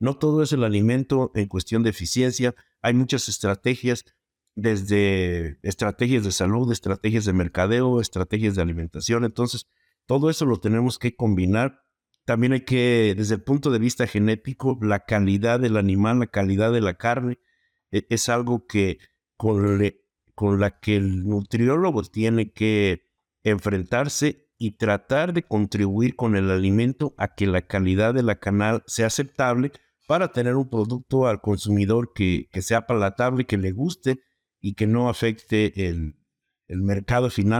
[0.00, 2.54] No todo es el alimento en cuestión de eficiencia.
[2.82, 4.04] Hay muchas estrategias,
[4.54, 9.24] desde estrategias de salud, estrategias de mercadeo, estrategias de alimentación.
[9.24, 9.66] Entonces,
[10.06, 11.82] todo eso lo tenemos que combinar.
[12.24, 16.72] También hay que, desde el punto de vista genético, la calidad del animal, la calidad
[16.72, 17.38] de la carne,
[17.90, 18.98] e, es algo que
[19.36, 19.80] con,
[20.34, 23.08] con la que el nutriólogo tiene que
[23.42, 28.82] enfrentarse y tratar de contribuir con el alimento a que la calidad de la canal
[28.86, 29.72] sea aceptable
[30.08, 34.20] para tener un producto al consumidor que, que sea palatable, que le guste
[34.58, 36.16] y que no afecte el,
[36.66, 37.56] el mercado final